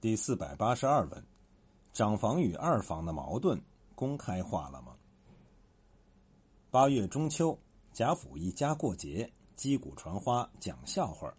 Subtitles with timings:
[0.00, 1.22] 第四百八十二问：
[1.92, 3.60] 长房与二房的矛盾
[3.94, 4.96] 公开化了吗？
[6.70, 7.58] 八月中秋，
[7.92, 11.30] 贾府一家过节，击鼓传花，讲笑话，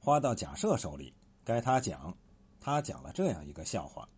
[0.00, 2.12] 花到贾赦手里，该他讲，
[2.58, 4.08] 他讲了这样一个笑话：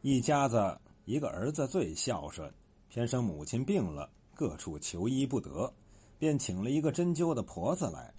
[0.00, 2.50] 一家子，一个儿子最孝顺，
[2.88, 5.70] 偏生母亲病了，各处求医不得，
[6.18, 8.10] 便请了一个针灸的婆子来。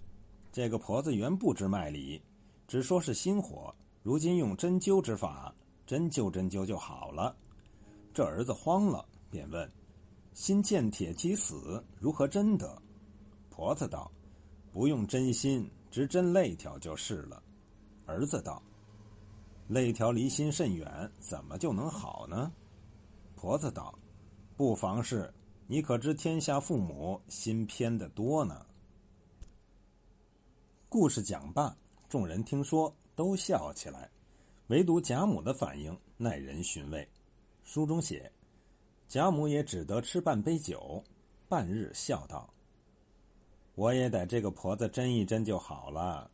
[0.52, 2.22] 这个婆子原不知脉理，
[2.68, 3.74] 只说是心火。
[4.02, 5.54] 如今用针灸之法，
[5.86, 7.36] 针灸针灸就好了。
[8.12, 9.70] 这儿子慌了，便问
[10.34, 12.76] ：“心见铁即死，如何针得？”
[13.48, 14.10] 婆子道
[14.72, 17.40] ：“不用针心，只针肋条就是了。”
[18.04, 18.60] 儿子道
[19.68, 22.52] ：“肋条离心甚远，怎么就能好呢？”
[23.36, 23.96] 婆子道
[24.56, 25.32] ：“不妨事，
[25.68, 28.66] 你可知天下父母心偏的多呢？”
[30.90, 31.76] 故事讲罢，
[32.08, 32.92] 众人听说。
[33.22, 34.10] 都笑起来，
[34.66, 37.08] 唯独贾母的反应耐人寻味。
[37.62, 38.28] 书中写，
[39.06, 41.00] 贾母也只得吃半杯酒，
[41.48, 42.52] 半日笑道
[43.76, 46.28] ：“我也得这个婆子斟一斟就好了。”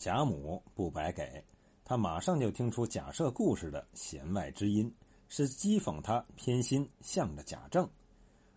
[0.00, 1.44] 贾母不白给，
[1.84, 4.90] 他马上就听出假设故事的弦外之音，
[5.28, 7.86] 是讥讽他偏心向着贾政，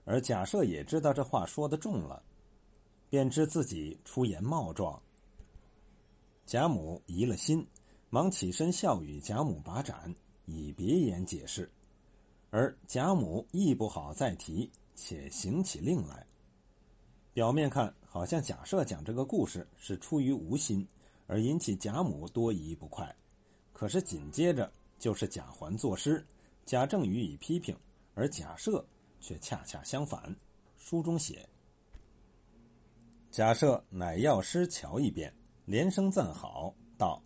[0.05, 2.23] 而贾赦也知道这话说的重了，
[3.09, 4.97] 便知自己出言冒撞。
[6.45, 7.65] 贾母疑了心，
[8.11, 10.13] 忙起身笑语贾母把盏，
[10.45, 11.67] 以别言解释。
[12.51, 16.25] 而贾母亦不好再提，且行起令来。
[17.33, 20.87] 表面看好像贾赦讲这个故事是出于无心，
[21.25, 23.13] 而引起贾母多疑不快。
[23.73, 26.23] 可是紧接着就是贾环作诗，
[26.63, 27.75] 贾政予以批评，
[28.13, 28.81] 而贾赦
[29.19, 30.33] 却恰恰相反。
[30.77, 31.49] 书中写：
[33.31, 35.33] 贾赦乃药师瞧一遍。
[35.65, 37.19] 连声赞好，道：“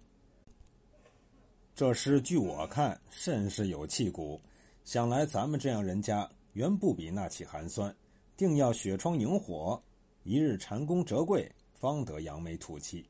[1.75, 4.39] 这诗据我看甚是有气骨。
[4.85, 7.93] 想来咱们这样人家，原不比那起寒酸，
[8.37, 9.81] 定要雪窗萤火，
[10.23, 13.05] 一日蟾宫折桂，方得扬眉吐气。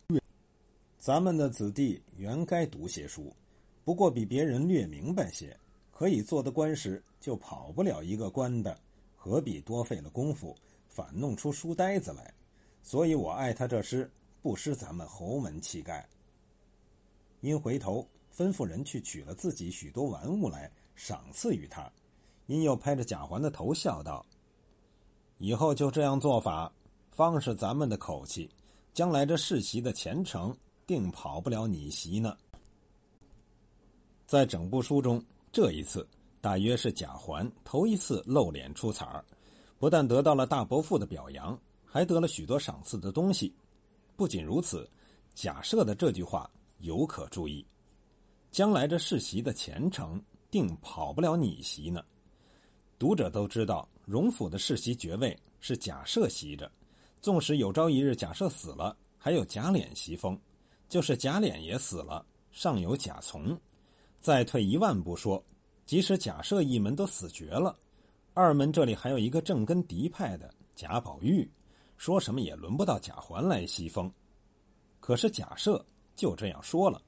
[0.98, 3.32] 咱们的子弟原该读些书，
[3.84, 5.56] 不过比别人略明白些，
[5.92, 8.76] 可以做的官时就跑不了一个官的，
[9.16, 10.56] 何必多费了功夫，
[10.88, 12.34] 反弄出书呆子来？
[12.82, 14.10] 所以我爱他这诗。”
[14.42, 16.08] 不失咱们侯门气概。
[17.42, 21.92] 因回头吩咐人去取了自己许多玩物来赏赐于他，
[22.48, 24.26] 因又拍着贾环的头笑道
[25.40, 26.72] ：“以后就这样做法，
[27.12, 28.50] 方是咱们的口气。
[28.94, 30.56] 将来这世袭的前程，
[30.86, 32.38] 定跑不了你袭呢。”
[34.28, 36.06] 在整部书中，这一次
[36.42, 39.24] 大约是贾环头一次露脸出彩儿，
[39.78, 43.54] 不但得到了大伯父的表扬，还得了许多赏赐的东西。
[44.20, 44.86] 不仅如此，
[45.34, 47.66] 假设的这句话尤可注意。
[48.52, 50.22] 将来这世袭的前程，
[50.52, 52.04] 定跑不了你袭呢。
[52.98, 56.70] 读者都知道，荣府的世袭爵位是假设袭着。
[57.22, 60.36] 纵使有朝一日假设死了，还有贾琏袭封；
[60.90, 63.58] 就是贾琏也死了，尚有贾从。
[64.20, 65.42] 再退一万步说，
[65.86, 67.74] 即使假设一门都死绝了，
[68.34, 71.50] 二门这里还有一个正根嫡派的贾宝玉。
[72.00, 74.10] 说什么也轮不到贾环来袭封，
[75.02, 75.84] 可是贾赦
[76.16, 77.02] 就这样说了。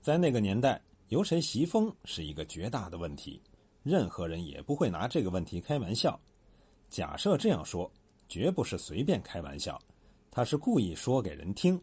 [0.00, 3.40] 在那个年代，由谁袭封是一个绝大的问题，
[3.84, 6.18] 任何人也不会拿这个问题开玩笑。
[6.88, 7.88] 贾赦这样说，
[8.28, 9.80] 绝不是随便开玩笑，
[10.28, 11.80] 他是故意说给人听，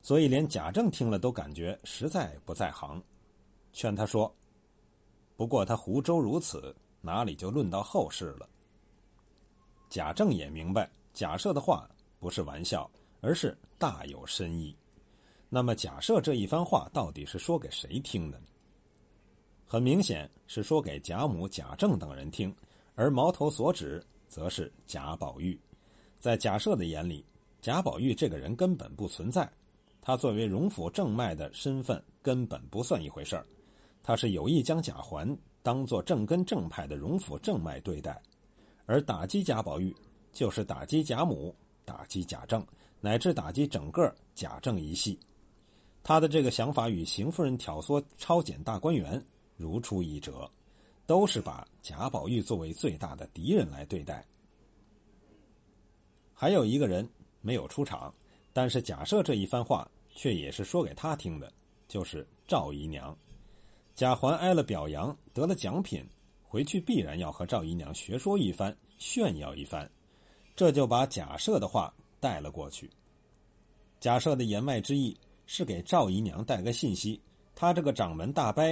[0.00, 3.00] 所以连贾政听了都感觉实在不在行，
[3.74, 4.34] 劝他说
[5.36, 8.48] ：“不过他湖州如此，哪里就论到后事了？”
[9.90, 10.90] 贾政也明白。
[11.12, 11.89] 贾赦的话
[12.20, 12.88] 不是玩笑，
[13.20, 14.76] 而是大有深意。
[15.48, 18.40] 那么，假设这一番话到底是说给谁听的？
[19.66, 22.54] 很明显是说给贾母、贾政等人听，
[22.94, 25.58] 而矛头所指则是贾宝玉。
[26.18, 27.24] 在贾赦的眼里，
[27.60, 29.50] 贾宝玉这个人根本不存在，
[30.00, 33.46] 他作为荣府正脉的身份根本不算一回事儿。
[34.02, 38.20] 他是有意将贾环当做正根正派的荣府正脉对待，
[38.84, 39.96] 而打击贾宝玉。
[40.32, 41.52] 就是打击贾母，
[41.90, 42.64] 打击贾政，
[43.00, 45.18] 乃至打击整个贾政一系。
[46.04, 49.20] 他的这个想法与邢夫人挑唆抄检大观园
[49.56, 50.48] 如出一辙，
[51.04, 54.24] 都是把贾宝玉作为最大的敌人来对待。
[56.32, 57.06] 还有一个人
[57.40, 58.14] 没有出场，
[58.52, 61.52] 但是假设这一番话却也是说给他听的，
[61.88, 63.16] 就是赵姨娘。
[63.96, 66.06] 贾环挨了表扬，得了奖品，
[66.44, 69.90] 回去必然要和赵姨娘学说一番，炫耀一番。
[70.54, 72.90] 这就把贾赦的话带了过去。
[73.98, 75.16] 贾赦的言外之意
[75.46, 77.20] 是给赵姨娘带个信息，
[77.54, 78.62] 他这个掌门大伯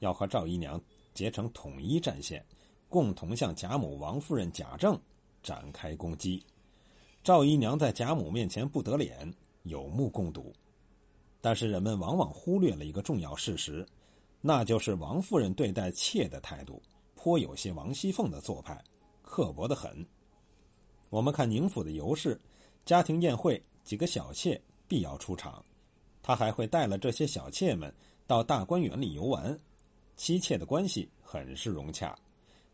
[0.00, 0.80] 要和赵姨娘
[1.12, 2.44] 结成统一战线，
[2.88, 4.98] 共同向贾母、王夫人、贾政
[5.42, 6.44] 展开攻击。
[7.22, 9.32] 赵姨娘在贾母面前不得脸，
[9.62, 10.52] 有目共睹。
[11.40, 13.86] 但是人们往往忽略了一个重要事实，
[14.40, 16.82] 那就是王夫人对待妾的态度
[17.14, 18.82] 颇有些王熙凤的做派，
[19.22, 20.06] 刻薄的很。
[21.14, 22.36] 我们看宁府的尤氏，
[22.84, 25.64] 家庭宴会几个小妾必要出场，
[26.20, 27.94] 他还会带了这些小妾们
[28.26, 29.56] 到大观园里游玩，
[30.16, 32.18] 妻妾的关系很是融洽。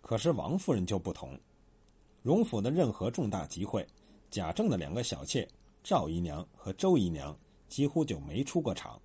[0.00, 1.38] 可是王夫人就不同，
[2.22, 3.86] 荣府的任何重大集会，
[4.30, 5.46] 贾政的两个小妾
[5.84, 7.36] 赵姨娘和周姨娘。
[7.68, 8.98] 几乎就没出过场，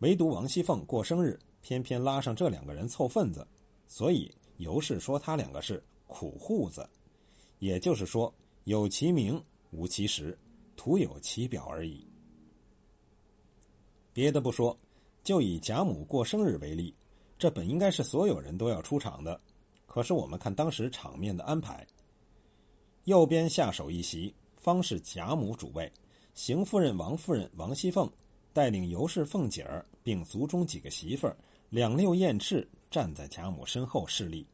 [0.00, 3.44] 唯独王熙凤过生日，偏偏拉上这两个人凑份子，
[3.86, 6.86] 所以尤氏说他两个是苦户子，
[7.60, 8.32] 也就是说
[8.68, 10.38] 有其名无其实，
[10.76, 12.06] 徒有其表而已。
[14.12, 14.78] 别的不说，
[15.24, 16.94] 就以贾母过生日为例，
[17.38, 19.40] 这本应该是所有人都要出场的，
[19.86, 21.86] 可是我们看当时场面的安排，
[23.04, 25.90] 右边下手一席，方是贾母主位。
[26.34, 28.06] 邢夫人、王夫人、王熙凤
[28.52, 31.34] 带领尤氏、凤姐儿，并族中几个媳妇儿，
[31.70, 34.46] 两溜燕翅站在贾母身后侍立。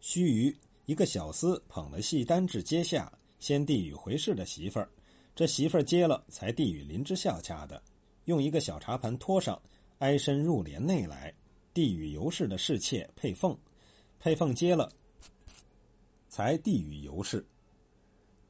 [0.00, 0.56] 须臾，
[0.86, 4.88] 一个小厮捧了戏单至阶下，先递与回事的媳妇儿，
[5.34, 7.82] 这媳妇儿接了，才递与林之孝家的，
[8.26, 9.60] 用一个小茶盘托上，
[9.98, 11.32] 挨身入帘内来，
[11.72, 13.56] 递与尤氏的侍妾佩凤，
[14.18, 14.92] 佩凤接了，
[16.28, 17.44] 才递与尤氏。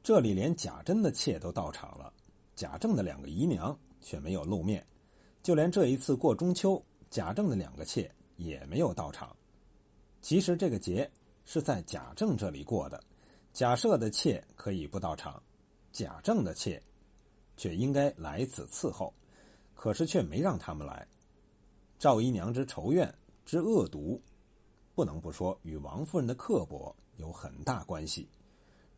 [0.03, 2.11] 这里连贾珍的妾都到场了，
[2.53, 4.85] 贾政的两个姨娘却没有露面，
[5.41, 9.35] 就连这一次过中秋，贾政的两个妾也没有到场。
[10.21, 11.09] 其实这个节
[11.45, 13.01] 是在贾政这里过的，
[13.53, 15.41] 贾赦的妾可以不到场，
[15.91, 16.81] 贾政的妾
[17.55, 19.13] 却应该来此伺候，
[19.73, 21.07] 可是却没让他们来。
[21.97, 23.13] 赵姨娘之仇怨
[23.45, 24.21] 之恶毒，
[24.93, 28.27] 不能不说与王夫人的刻薄有很大关系，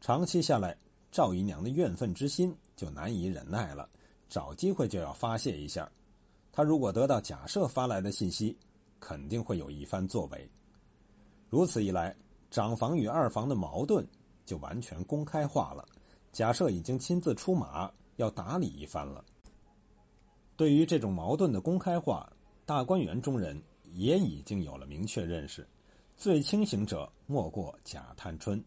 [0.02, 0.76] 长期下来。
[1.10, 3.90] 赵姨娘的怨愤之心就难以忍耐了，
[4.28, 5.90] 找机会就要发泄一下。
[6.52, 8.56] 她如果得到假设发来的信息，
[9.00, 10.50] 肯定会有一番作为。
[11.50, 12.16] 如此一来，
[12.50, 14.08] 长房与二房的矛盾
[14.46, 15.86] 就完全公开化了。
[16.32, 19.24] 假设已经亲自出马要打理一番了。
[20.56, 22.32] 对于这种矛盾的公开化，
[22.66, 25.68] 大观园中人也已经有了明确认识。
[26.16, 28.64] 最清醒者莫过贾探春。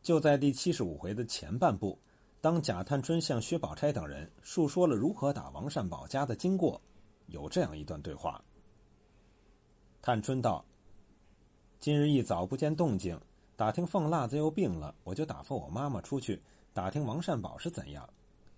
[0.00, 1.98] 就在第七十五回的前半部，
[2.40, 6.80] 当贾探春向薛宝钗等人述说了如何打王善保家的经过，
[7.26, 8.40] 有这样一段对话。
[10.00, 10.64] 探春道
[11.80, 13.18] ：“今日一早不见动静，
[13.54, 16.42] 打听凤辣子又病了，我就打发我妈妈出去
[16.74, 18.08] 打听王善保是怎样，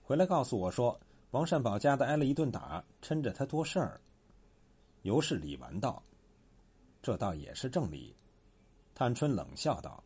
[0.02, 0.98] 回来告诉我说
[1.32, 4.00] 王善保家的挨了一顿打，趁着他多事儿。”
[5.02, 6.02] 尤氏李纨道
[7.02, 8.16] ：“这倒也是正理。”
[8.94, 10.02] 探春冷笑道。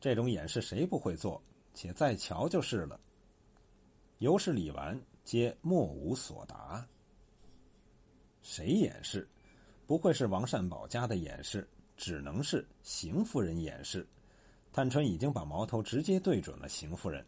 [0.00, 1.40] 这种掩饰谁不会做？
[1.74, 2.98] 且再瞧就是了。
[4.18, 6.86] 尤氏、李纨皆莫无所答。
[8.42, 9.28] 谁掩饰？
[9.86, 14.06] 不会是王善保家的掩饰，只能是邢夫人掩饰。
[14.72, 17.24] 探春已经把矛头直接对准了邢夫人，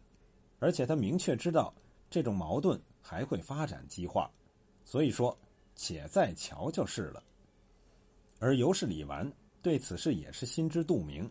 [0.59, 1.73] 而且她明确知道
[2.09, 4.29] 这种矛盾还会发展激化，
[4.83, 5.37] 所以说
[5.75, 7.23] 且再瞧就是了。
[8.39, 9.31] 而尤氏、李纨
[9.61, 11.29] 对此事也是心知肚明。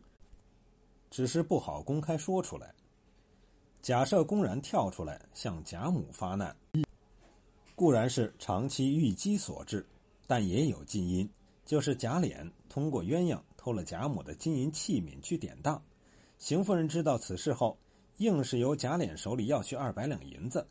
[1.09, 2.75] 只是不好公开说出来。
[3.81, 6.55] 假设公然跳出来向贾母发难，
[7.77, 9.87] 固然是长期郁积所致，
[10.27, 11.31] 但也有近因，
[11.67, 15.83] 就是贾琏通过鸳鸯偷了贾母的金银器皿去典当。
[16.39, 17.77] 邢夫人知道此事后，
[18.19, 20.67] 硬是由贾琏手里要去二百两银子。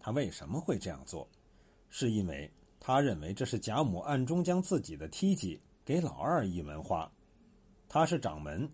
[0.00, 1.28] 他为什么会这样做？
[1.90, 7.10] 是因为他认为这是贾母暗中将自己的梯级给老二一门花，
[7.88, 8.68] 他是掌门。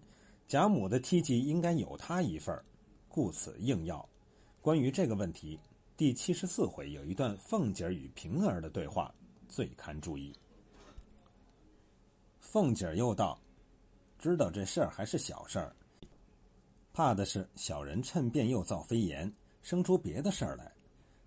[0.46, 2.56] 贾母的梯级应该有他一份
[3.08, 4.06] 故此硬要。
[4.60, 5.58] 关于这个问题，
[5.96, 9.12] 第七十四回有一段凤姐与平儿的对话，
[9.48, 10.32] 最堪注意。
[12.52, 13.40] 凤姐儿又道
[14.20, 15.74] ：“知道这事儿还是小事儿，
[16.92, 19.32] 怕的是小人趁便又造飞言，
[19.62, 20.70] 生出别的事儿来。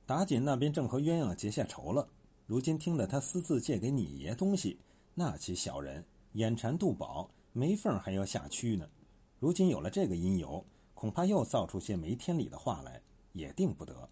[0.06, 2.08] 打锦那边正和鸳鸯结下仇了，
[2.46, 4.80] 如今听了他私自借给你爷东西，
[5.16, 8.88] 那起小人眼馋肚饱，没缝还要下蛆呢。”
[9.42, 10.64] 如今有了这个因由，
[10.94, 13.02] 恐怕又造出些没天理的话来，
[13.32, 14.08] 也定不得。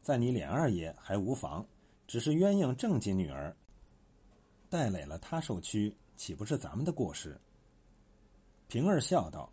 [0.00, 1.66] 在你琏二爷还无妨，
[2.06, 3.56] 只是鸳鸯正经女儿，
[4.70, 7.40] 带累了他受屈，岂不是咱们的过失？
[8.66, 9.50] 平儿笑道：“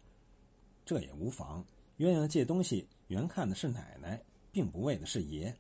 [0.83, 1.63] 这也无妨。
[1.99, 4.19] 鸳鸯借东西，原看的是奶奶，
[4.51, 5.55] 并不为的是爷。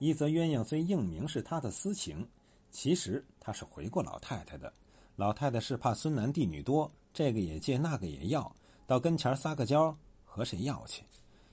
[0.00, 2.28] 一则鸳鸯虽应明是他的私情，
[2.72, 4.70] 其实他是回过老太太的。
[5.14, 11.04] 老太太是怕孙男弟女多，这个也借，那个也要，到跟前撒个娇，和谁要去？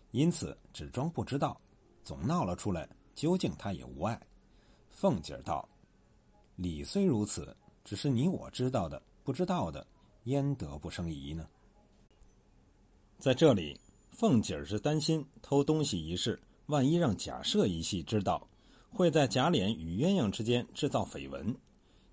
[0.09, 1.62] 因此只装不知道，
[2.03, 2.89] 总闹了出来。
[3.13, 4.19] 究竟他也无碍。
[4.89, 5.69] 凤姐儿道
[6.57, 7.55] ：“理虽如此，
[7.86, 9.88] 只是你我知道的，不知道的，
[10.25, 11.48] 焉得不生疑呢？”
[13.18, 13.80] 在这里，
[14.12, 18.46] 凤姐儿是担心偷东西一事，万一让贾赦一系知道，
[18.92, 21.56] 会在贾琏与鸳鸯之间制造绯闻。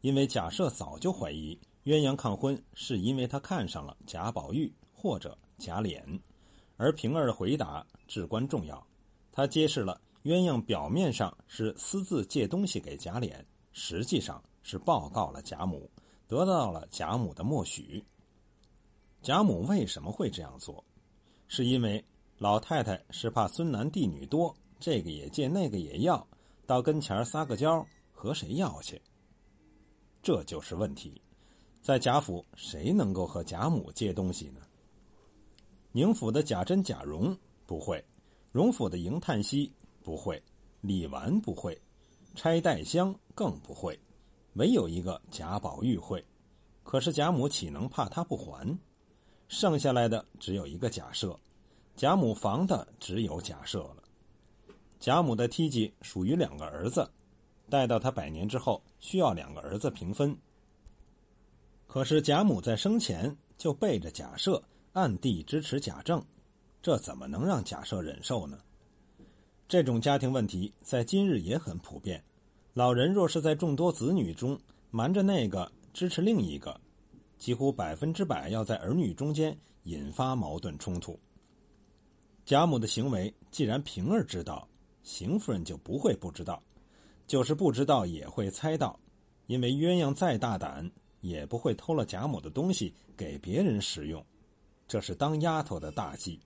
[0.03, 6.21] 因为贾赦早就怀疑鸳鸯抗婚是因为他看上了贾宝玉或者贾琏，
[6.77, 8.85] 而平儿的回答至关重要，
[9.31, 13.33] 他揭示了鸳鸯表面上是私自借东西给贾琏，
[13.73, 15.91] 实际上是报告了贾母，
[16.27, 18.05] 得到了贾母的默许。
[19.21, 20.85] 贾母为什么会这样做？
[21.49, 22.05] 是因为
[22.39, 26.27] 老太太是怕孙男弟女多，这个也借，那个也要，
[26.67, 29.01] 到跟前撒个娇，和谁要去？
[30.23, 31.21] 这就是问题，
[31.83, 34.61] 在贾府谁能够和贾母借东西呢？
[35.93, 38.03] 宁府的贾珍、贾蓉不会，
[38.51, 39.71] 荣府的迎叹息
[40.03, 40.43] 不会，
[40.81, 41.79] 李纨不会，
[42.35, 43.99] 钗、黛香更不会，
[44.55, 46.25] 唯有一个贾宝玉会。
[46.83, 48.79] 可是贾母岂能怕他不还？
[49.49, 51.37] 剩下来的只有一个贾赦，
[51.95, 54.03] 贾母防的只有贾赦了。
[54.99, 57.09] 贾母的梯级属于两个儿子。
[57.71, 60.37] 待到他百年之后，需要两个儿子平分。
[61.87, 66.23] 可是贾母在生前就背着贾赦，暗地支持贾政，
[66.83, 68.59] 这怎么能让贾赦忍受呢？
[69.69, 72.23] 这种家庭问题在今日也很普遍。
[72.75, 74.59] 老人若是在众多子女中
[74.91, 76.81] 瞒着那个支持另一个，
[77.37, 81.21] 几乎百分之百要在儿女中间引发矛盾冲突。
[82.47, 84.67] 贾母的行为既然平儿知道，
[85.03, 86.63] 邢夫人就不会不知道。
[87.27, 88.99] 就是不知道也会猜到，
[89.47, 94.25] 因为鸳鸯再大胆，也不会偷了贾母的东西给别人使用，
[94.89, 96.41] 这是当丫头的大忌。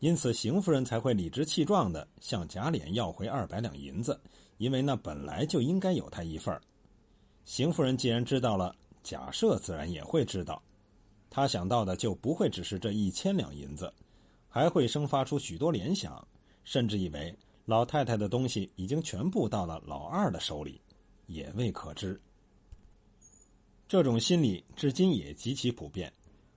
[0.00, 4.18] 因此，邢夫人才会理直气壮的向贾琏要回二百两银子，
[4.58, 6.60] 因为那本来就应该有他一份儿。
[7.44, 10.62] 邢夫人既然知道了，贾赦自然也会知道，
[11.30, 13.92] 他想到的就不会只是这一千两银子，
[14.48, 16.22] 还会生发出许多联想，
[16.64, 17.34] 甚至以为。
[17.64, 20.80] 老太太的东西已经全部到了老二的手里，
[21.26, 22.18] 也未可知。
[23.86, 26.10] 这种心理至今也极其普遍。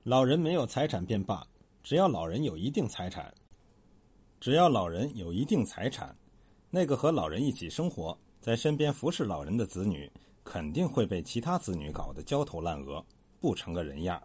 [0.04, 1.46] 老人没有财产便罢，
[1.84, 3.30] 只要老人有一定财产，
[4.40, 6.16] 只要老人有一定财产，
[6.72, 10.12] 那个和老人一起生活在身边服侍老人的子女，
[10.44, 13.06] 肯定会被其他子女搞得焦头烂额，
[13.40, 14.20] 不成个人样。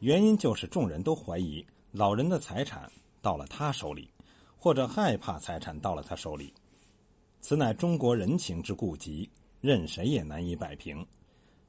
[0.00, 4.10] 原因就是众人都怀疑老人的财产到了他手里。
[4.58, 6.52] 或者害怕财产到了他手里，
[7.40, 11.06] 此乃中国人情之痼疾，任谁也难以摆平。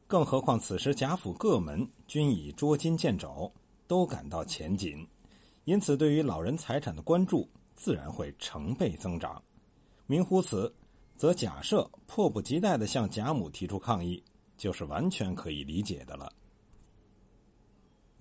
[0.08, 3.52] 更何况此时贾府各门均已捉襟见肘，
[3.86, 5.06] 都感到钱紧，
[5.66, 9.40] 因此对于老人财产的关注自然会成倍增长。
[10.08, 10.74] 明乎此，
[11.16, 14.24] 则假设迫不及待的向贾母提出抗议，
[14.58, 16.34] 就是完全可以理解的了。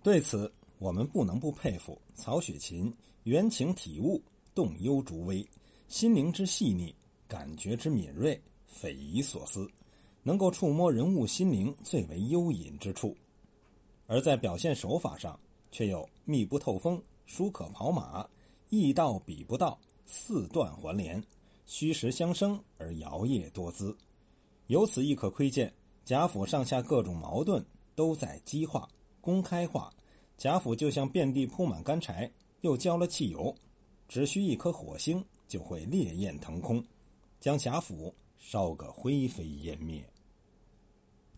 [0.03, 4.23] 对此，我们不能不佩服曹雪芹原情体悟。
[4.55, 5.47] 动幽逐微，
[5.87, 6.95] 心灵之细腻，
[7.29, 9.71] 感觉之敏锐，匪夷所思，
[10.23, 13.15] 能够触摸人物心灵最为幽隐之处；
[14.07, 15.39] 而在表现手法上，
[15.71, 18.27] 却又密不透风，疏可跑马，
[18.71, 21.23] 意到笔不到，四断还连，
[21.67, 23.97] 虚实相生而摇曳多姿。
[24.69, 25.73] 由此亦可窥见，
[26.05, 28.89] 贾府上下各种矛盾都在激化、
[29.21, 29.93] 公开化。
[30.39, 32.31] 贾府就像遍地铺满干柴，
[32.61, 33.55] 又浇了汽油。
[34.09, 36.85] 只需一颗火星，就会烈焰腾空，
[37.41, 40.09] 将贾府烧个灰飞烟灭。